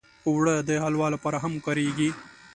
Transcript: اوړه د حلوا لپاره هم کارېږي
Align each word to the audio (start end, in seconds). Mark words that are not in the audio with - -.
اوړه 0.27 0.55
د 0.67 0.69
حلوا 0.83 1.07
لپاره 1.15 1.37
هم 1.43 1.53
کارېږي 1.65 2.09